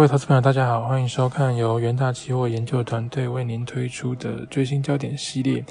[0.00, 5.62] 各位投资朋友，大家好，欢迎收看由元大期货研究团队为您推出的最新焦点系列。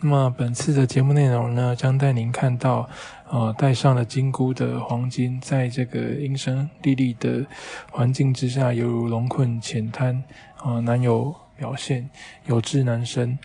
[0.00, 2.90] 那么本次的节目内容呢，将带您看到，
[3.30, 7.46] 呃，戴上了金箍的黄金，在这个阴声沥沥的
[7.92, 10.24] 环境之下，犹如龙困浅滩，
[10.64, 12.10] 呃，难有表现，
[12.46, 13.38] 有志难伸。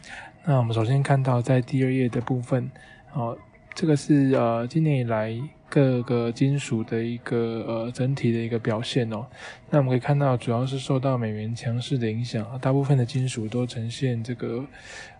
[0.46, 2.72] 那我们首先看到在第二页的部分，
[3.14, 3.38] 哦，
[3.76, 5.32] 这个是呃今年以来。
[5.74, 9.26] 各个金属的一个呃整体的一个表现哦，
[9.72, 14.64] 那我们可以看到，主要是受到美元强势的影响，大部分的金属都呈现这个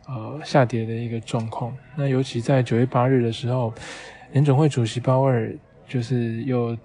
[0.06, 1.76] 呃下跌的一个状况。
[1.96, 3.74] 那尤其在九月八日的时候，
[4.32, 5.52] 联总会主席鲍威尔
[5.88, 6.78] 就是又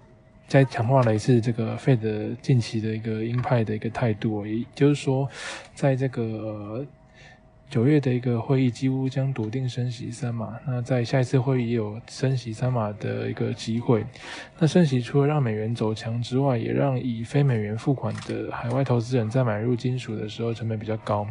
[0.46, 5.28] 再强化了一次这个费德近期的一个鹰派的一个态度，也就是说，
[5.74, 6.86] 在这个。
[7.70, 14.06] 九月的一个会议几乎将笃定升息三码，那在下一次会议也有升息三码的一个机会。
[14.58, 21.26] 那升息除了让美元走强之外，也让以非美元付款的海外投资人在买入金属的时候成本比较高。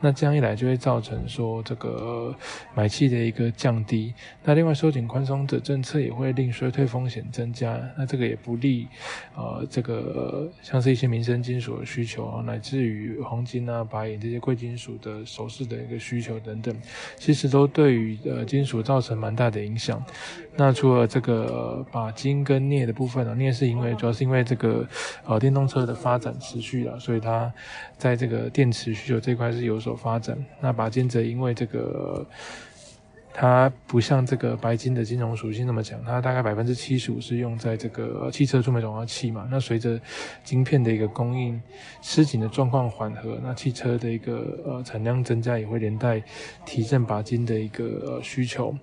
[0.00, 2.32] 那这样一来就会造成说这个
[2.72, 4.14] 买气的一个降低。
[4.44, 7.76] 那另外收紧宽松的政策也会令衰退风险增加。
[7.98, 8.86] 那这个也不利
[9.34, 15.79] 呃这个像是一些民生金属的需求，乃至于黄金啊、白银这些贵金属的首饰的。
[15.80, 16.74] 一个需求等等，
[17.16, 20.02] 其实都对于呃金属造成蛮大的影响。
[20.56, 24.86] 那除了这个把金跟镍的部分呢，镍是因为主要是因为这个
[25.24, 27.52] 呃电动车的发展持续了，所以它
[27.96, 30.36] 在这个电池需求这块是有所发展。
[30.60, 32.26] 那把金则因为这个。
[33.32, 39.48] 它不像这个白金的金融属性那么强，它大概百分之七十五是用在这个汽车触媒转化器嘛。
[39.50, 40.00] 那随着
[40.44, 41.60] 晶片的一个供应
[42.02, 46.22] 吃紧的状况缓和，那汽车的一个呃产量增加，也会连带
[46.64, 48.76] 提振钯金的一个呃需求。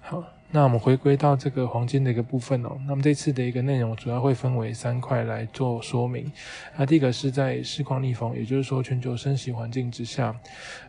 [0.00, 0.22] 好。
[0.54, 2.78] 那我们回归到这个黄金的一个部分哦。
[2.86, 6.30] 那么这次的一个内容主要会分为三块来做说明。
[6.76, 10.32] 那第一个是在市况逆风，也就是说全球升息环境之下，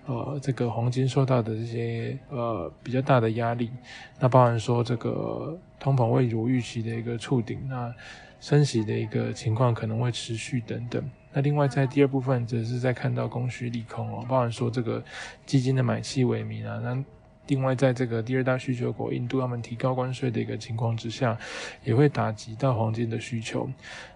[0.05, 3.71] 呃，这个黄金受到的这些呃比较大的压力。
[4.19, 7.91] 那包含说这个通膨未如预期的一个触顶，那
[8.39, 11.03] 升息的一个情况可能会持续等等。
[11.33, 15.03] 那另外在第二部分则是在看到供需利空哦，包含说这个
[15.43, 17.03] 基金的买气萎靡啊，那。
[17.47, 21.37] 另外，在这个第二大需求国印度，他们提高关税的一个情况之下，
[21.83, 23.69] 也会打击到黄金的需求。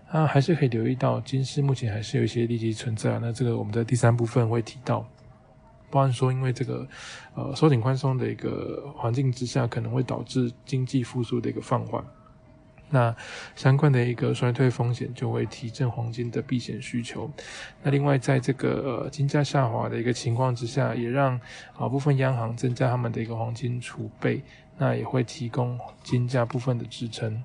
[0.10, 3.20] 啊，还是可以留意到，金市目前还是有一些利息存在。
[3.20, 5.08] 那这个我们在第三部分会提到，
[5.92, 6.88] 包含说，因为这个
[7.36, 12.04] 呃收紧宽松的一个环境之下，可能会导致经济复苏的一个放缓。
[12.90, 13.16] 那
[13.56, 17.30] 相关的一个衰退风险就会提振黄金的避险需求。
[17.84, 21.40] 那另外，在这个金价下滑的一个情况之下，也让
[21.78, 24.42] 啊部分央行增加他们的一个黄金储备，
[24.78, 27.44] 那也会提供金价部分的支撑。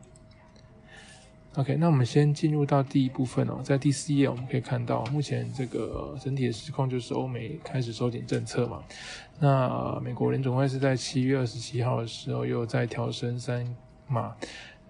[1.56, 8.82] OK，那我们先进入到第一部分哦，在第四页我们可以看到，目前这个整体的实况就是欧美开始收紧政策嘛。
[9.38, 13.64] 那美国联总会是在七月二十七号的时候又再调升三
[14.08, 14.34] 码。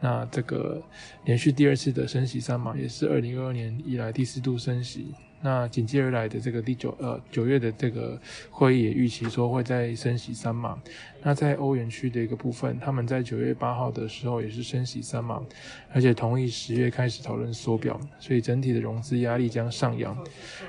[0.04, 0.82] 那这个
[1.24, 5.14] 连续第二次的升息三码，也是二零二二年以来第四度升息。
[5.40, 8.20] 那紧接而来的这个第九呃九月的这个
[8.50, 10.78] 会议也预期说会再升息三码。
[11.22, 15.42] 那在欧元区的一个部分，他们在九月八号的时候也是升息三码，
[15.94, 20.14] 而且同意十月开始讨论缩表，所以整体的融资压力将上扬。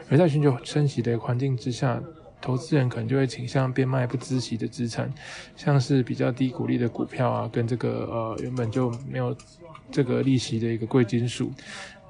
[0.10, 2.02] 而在寻求升息的环境之下。
[2.46, 5.12] 投资人可能就会倾向变卖不知息的资产，
[5.56, 9.36] 像是比较低股利的股票啊，跟这个呃原本就没有
[9.92, 11.52] 这个利息的一个贵金属。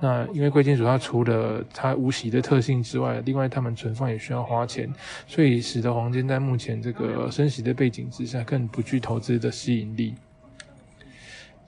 [0.01, 4.93] 那因为贵金属它除了它无息的特性之外，另外它们存放也需要花钱，
[5.25, 10.13] 所以使得黄金在目前这个升息的背景之下，更不具投资的吸引力。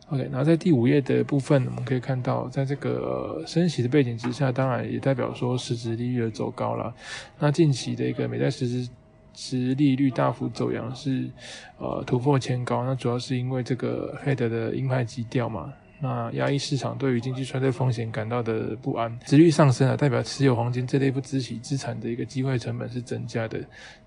[0.09, 6.93] OK，然后在第五页的部分，我们可以看到，在这个升息的背景之下，当然也代表说实质利率的走高了。
[7.39, 8.89] 那近期的一个美债实质
[9.33, 11.29] 值利率大幅走扬，是
[11.77, 15.73] 呃突破前高，那主要是因为这个 Fed 的鹰派基调嘛。
[15.99, 23.59] 那压抑市场对于经济衰退风险感到的不安，值率上升啊，代表持有黄金这类不孳息资产的一个机会成本是增加的。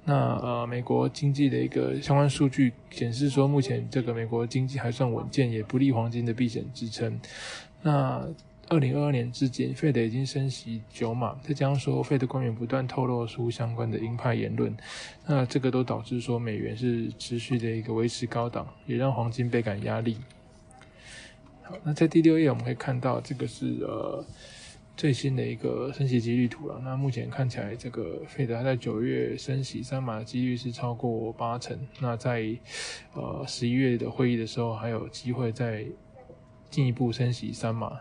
[0.04, 7.20] 那呃，美国经济的一个相关数据显示说，目前这个美国经济还算稳健，也不利黄金的避险支撑。
[7.82, 8.24] 那
[8.68, 14.72] 二零二二年至今，费德已经升息九码，再加上说费德官员不断透露出相关的鹰派言论，
[15.26, 20.16] 那这个都导致说美元是持续的一个维持高档，也让黄金倍感压力。
[21.84, 24.24] 那在第六页我们可以看到，这个是呃
[24.96, 26.80] 最新的一个升息几率图了。
[26.84, 31.78] 那目前看起来，这个费德在九月升息三码的几率是超过八成。
[32.00, 32.44] 那在
[33.14, 35.86] 呃十一月的会议的时候，还有机会再
[36.68, 37.98] 进一步升息三码。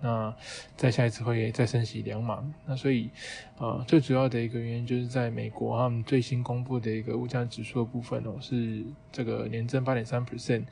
[0.00, 0.32] 那
[0.76, 2.48] 再下一次会再升息两码。
[2.66, 3.10] 那所以，
[3.58, 10.62] 呃，最主要的一个原因就是在美国他们最新公布的一个物价指数的部分哦，是这个年增八点三 percent，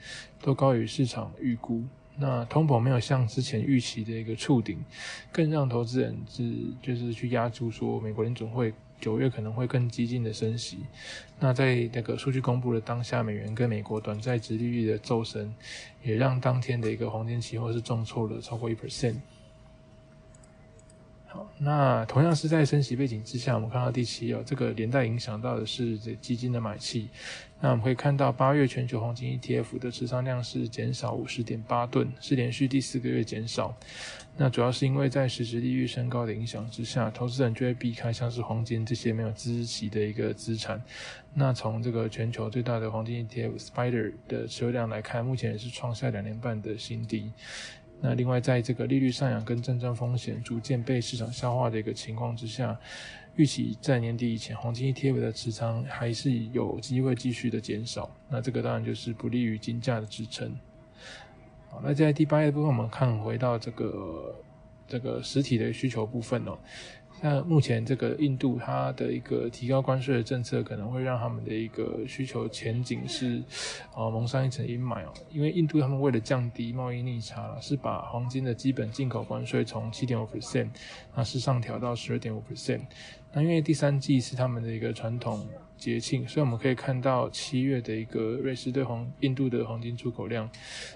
[0.40, 1.82] 都高于市场预估。
[2.18, 4.78] 那通膨没有像之前预期的一个触顶，
[5.30, 10.78] 更让投资人是就是去压住说美国联总会九月可能会更激进的升息。
[11.38, 15.54] 那在那个数据公布的当下，美元跟美国短债殖利率的骤升，
[16.02, 19.16] 也让当天的一个黄金期货是重挫了超过一 percent。
[21.58, 27.08] 那同样是在升息背景之下，我们看到第七哦，这个连带影响到的是这基金的买气。
[27.58, 33.74] 那我们可以看到八月全球黄金 ETF 的持仓量是减少五十点八吨，是连续第四个月减少。
[34.36, 40.82] 那主要是因为在实质利率升高的影响之下，投资人就会避开像是黄金这些没有孳息的一个资产。
[41.32, 47.32] 那从这个全球最大的黄金 ETF Spider 的持有量来看，目前也是创下两年半的新低。
[48.00, 52.78] 那另外，在这个利率上扬跟战争风险逐渐被市场消化的一个情况之下，
[53.36, 58.10] 预期在年底以前，黄金 ETF 的持仓还是有机会继续的减少。
[58.28, 60.54] 那这个当然就是不利于金价的支撑。
[61.70, 64.34] 好，那在第八页部分，我们看回到这个
[64.86, 66.58] 这个实体的需求部分哦。
[67.22, 73.42] 那目前这个印度它的一个提高关税的政策，可能会让他们的一个需求前景是，
[73.94, 75.12] 呃蒙上一层阴霾哦。
[75.30, 80.68] 因为印度他们为了降低贸易逆差了，是把黄金的基本进口关税从七点五 percent，
[81.14, 82.82] 那是上调到十二点五 percent。
[83.32, 85.46] 那因为第三季是他们的一个传统
[85.78, 90.48] 节庆，所以我们可以看到七月的一个瑞士对黄印度的黄金出口量，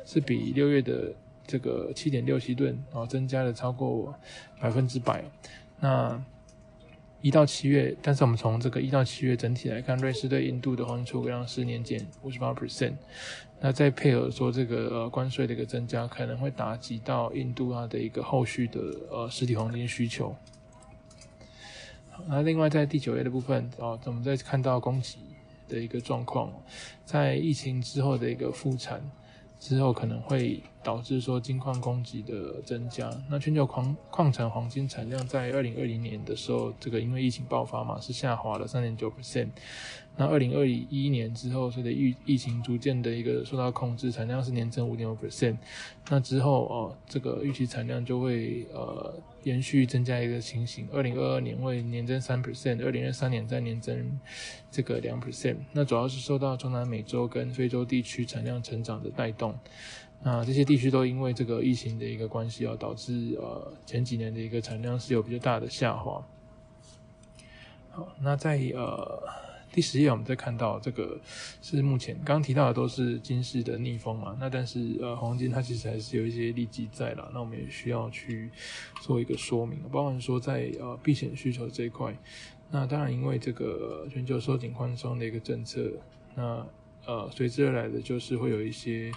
[0.05, 1.13] 是比六月的
[1.47, 4.15] 这个七点六七吨然后增加了超过
[4.61, 5.25] 百分之百。
[5.81, 6.23] 那
[7.23, 12.95] 一到七月，但是我们从这个一到七月整体来看，瑞士对印度的黄金出口量是年减五十八 percent。
[13.61, 18.81] 那再配合说这个呃关税的一个增加，可能会打击到印度它的一个后续的
[19.11, 20.35] 呃实体黄金需求。
[22.27, 25.19] 那另外在第九页的部分哦，我们再看到供给
[25.69, 26.53] 的一个状况，
[27.05, 29.03] 在疫情之后的一个复产。
[29.59, 33.11] 之后可能会导致说金矿供给的增加。
[33.29, 39.49] 那全球矿矿产黄金产量在二零二零年的时候，这个因为疫情爆发嘛，是下滑了三点九 percent。
[40.17, 45.57] 那二零二一年之后，随着疫疫情逐渐的一个受到控制，产量是年增五点五 percent。
[46.11, 50.87] 那之后哦，这个预期产量就会呃延续增加一个情形。
[50.93, 54.19] 二零二二年会年增三 percent，二零二三年再年增
[54.71, 55.57] 这个两 percent。
[55.73, 59.55] 那主要是受到中南美洲跟非洲地区产量成长的带动。
[60.23, 66.25] 那这些地区都因为这个疫情的一个关系，而导致呃前几年的一个产量是有比较大的下滑。
[67.91, 69.23] 好，那在呃。
[69.73, 71.17] 第十页，我们再看到这个
[71.63, 74.37] 是目前刚刚提到的都是金市的逆风嘛？
[74.41, 77.31] 那但是呃，黄金它其实还是有一些利基在了。
[77.33, 78.51] 那我们也需要去
[79.01, 82.13] 做一个说明，包含说在呃避险需求这一块，
[82.69, 85.89] 那当然因为这个全球收紧宽松的一个政策，
[86.35, 86.67] 那
[87.07, 89.13] 呃随之而来的就是会有一些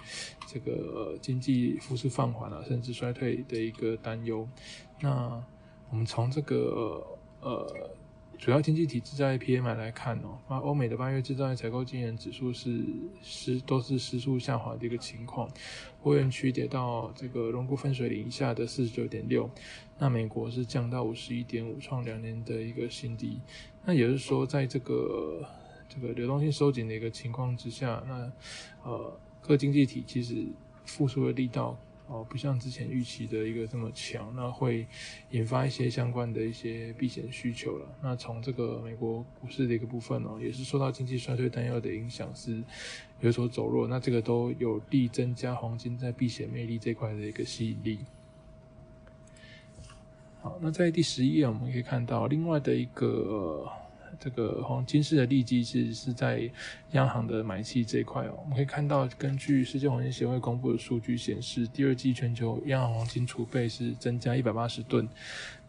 [0.46, 4.48] 这个经济复苏放缓啊，甚至衰退的一个担忧。
[5.00, 5.42] 那
[5.90, 7.04] 我们从这个
[7.40, 7.90] 呃。
[8.36, 12.84] 主要经济体制造业 PMI 来看哦，那欧美的八月制造业采购经营指数是
[13.22, 15.48] 失都是失速下滑的一个情况，
[16.02, 19.48] 欧元区跌到这个荣枯分水岭以下的四十九点六，
[19.98, 23.38] 那美国是降到五十一点五，创两年的一个新低。
[23.84, 25.40] 那也就是说，在这个
[25.94, 28.32] 这个流动性收紧的一个情况之下，那
[28.82, 30.44] 呃各经济体其实
[30.84, 31.76] 复苏的力道。
[32.06, 34.86] 哦，不像之前预期的一个这么强，那会
[35.30, 37.88] 引发一些相关的一些避险需求了。
[38.02, 42.62] 那从这个美国股市的一个部分哦，也是受到经济衰退担忧的影响，是
[43.20, 43.88] 有所走弱。
[43.88, 48.00] 那这个都有利增加黄金在避险魅力这块的一个吸引力。
[50.42, 53.66] 好，那在第十一页我们可以看到另外的一个。
[54.18, 56.50] 这个黄金市的利基其实是在
[56.92, 58.38] 央行的买气这一块哦。
[58.42, 65.08] 我们可以看到，根据世界黄金协会公布的数据显示，第二季全球央行黄金储备是增加一百八十吨，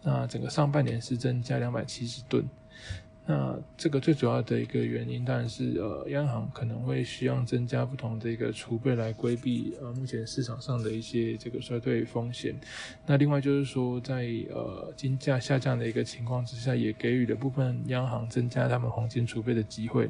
[0.01, 2.47] 那整个上半年是增加两百七十吨。
[3.27, 12.53] 那这个最主要的一个原因，当然是呃，央行可能会需要增加不同的一个储备来规避呃目前市场上的一些这个衰退风险。
[13.05, 20.07] 那另外就是说，在呃金价下降的一个情况之下，也给予了部分央行增加他们黄金储备的机会，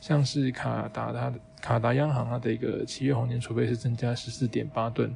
[0.00, 5.14] 像是卡达它的卡达央行它的一个七月黄金储备是增加十四点八吨。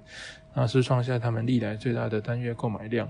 [0.60, 3.08] 那是创下他们历来最大的单月购买量。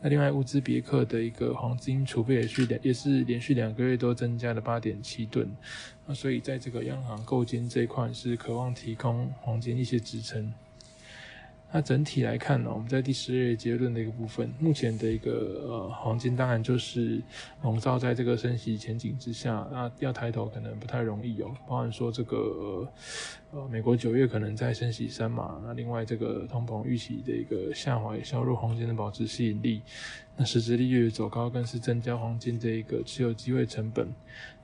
[0.00, 5.50] 那另外，乌兹别克的一个黄金储备也是连也是连续两个月都增加了八点七吨。
[6.06, 10.54] 那所以在这个央行购金这一块是渴望提供黄金一些支撑。
[11.74, 17.20] 那整体来看呢，我们在第十二结论的一个部分，目前的一个呃黄金当然就是
[17.64, 21.52] 笼罩在这个升息前景之下，那要抬头可能不太容易哦。
[21.66, 22.88] 包含说这个
[23.50, 29.82] 呃美国九月可能在升息三码，那另外这个通膨预期的一个下滑，也削弱黄金的保值吸引力。
[30.36, 34.12] 那实质利率走高，更是增加黄金的一个持有机会成本。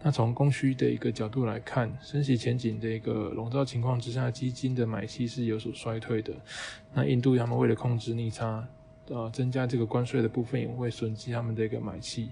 [0.02, 6.32] 那从供需的一个角度来看，升息前景的一个笼罩情况之下，基金的买气是有所衰退的。
[6.92, 8.66] 那印度他们为了控制逆差，
[9.08, 12.30] 呃，增加这个关税的部分也会损及他们的一个买气。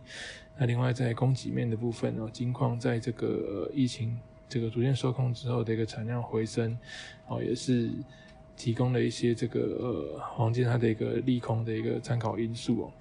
[0.56, 4.18] 那另外在供给面的部分呢，金矿在这个疫情
[4.48, 6.76] 这个逐渐受控之后的一个产量回升，
[7.28, 7.88] 哦，也是。
[8.58, 12.92] 提供了一些这个呃黄金它的一个利空的一个参考因素哦。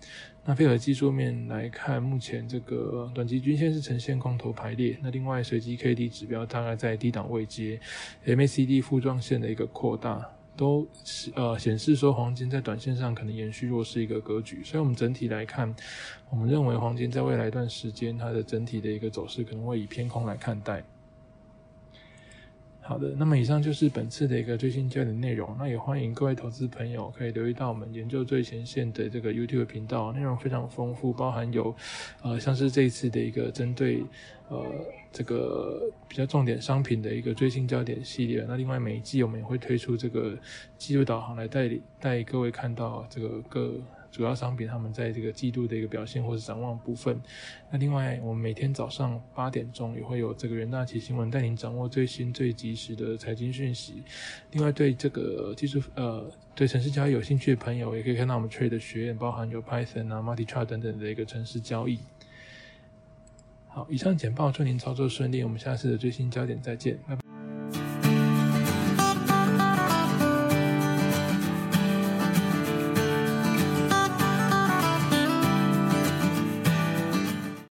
[0.46, 4.98] 那配合技术面来看，目前这个短期均线是呈现空头排列。
[5.02, 7.78] 那另外随机 K D 指标大概在低档位阶
[8.24, 10.88] ，M A C D 负状线的一个扩大，都
[11.36, 14.64] 呃显示说黄金在短线上可能延续弱势一个格局。
[14.64, 15.76] 所以我们整体来看，
[16.30, 20.82] 我们认为黄金在未来一段时间它的整体的一个走势可能会以偏空来看待。
[22.88, 25.54] 好的，那么以上就是本次的一个最新焦点内容。
[25.60, 31.76] 那也欢迎各位投资朋友可以留意到我们研究最前线的这个 YouTube 频道，内容非常丰富，包含有
[32.22, 34.06] 呃像是这一次的一个针对
[34.48, 34.66] 呃
[35.12, 38.46] 这个比较重点商品的一个最新焦点系列。
[38.48, 40.38] 那另外每一季我们也会推出这个
[40.78, 43.74] 技术导航来带领带各位看到这个各。
[44.18, 47.22] 主要商品他们在这个季度的一个表现或者展望部分。
[47.70, 54.02] 那另外，我们每天早上八点钟也会有这个元大旗新闻，带您掌握最新最及时的财经讯息。
[54.54, 62.00] 另外，对这个技术呃对城市交易有兴趣的朋友，也可以看到我们 Trade 的学院，包含有 Python 啊、Multi Chart 等等的一个城市交易。
[63.68, 67.27] 好，以上简报祝您操作顺利，我们下次的最新焦点再见，拜拜。